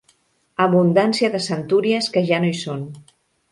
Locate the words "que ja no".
2.17-2.51